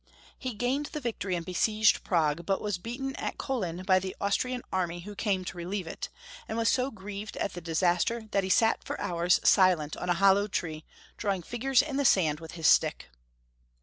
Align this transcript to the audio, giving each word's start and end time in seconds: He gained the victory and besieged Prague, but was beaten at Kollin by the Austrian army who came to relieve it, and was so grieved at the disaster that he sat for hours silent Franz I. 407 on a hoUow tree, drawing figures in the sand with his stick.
He 0.39 0.55
gained 0.55 0.87
the 0.87 0.99
victory 0.99 1.35
and 1.35 1.45
besieged 1.45 2.03
Prague, 2.03 2.43
but 2.43 2.59
was 2.59 2.79
beaten 2.79 3.15
at 3.17 3.37
Kollin 3.37 3.83
by 3.85 3.99
the 3.99 4.15
Austrian 4.19 4.63
army 4.73 5.01
who 5.01 5.13
came 5.13 5.45
to 5.45 5.57
relieve 5.57 5.85
it, 5.85 6.09
and 6.47 6.57
was 6.57 6.69
so 6.69 6.89
grieved 6.89 7.37
at 7.37 7.53
the 7.53 7.61
disaster 7.61 8.27
that 8.31 8.43
he 8.43 8.49
sat 8.49 8.83
for 8.83 8.99
hours 8.99 9.39
silent 9.43 9.93
Franz 9.93 10.09
I. 10.09 10.09
407 10.09 10.09
on 10.09 10.09
a 10.09 10.41
hoUow 10.47 10.51
tree, 10.51 10.85
drawing 11.17 11.43
figures 11.43 11.83
in 11.83 11.97
the 11.97 12.05
sand 12.05 12.39
with 12.39 12.53
his 12.53 12.65
stick. 12.65 13.11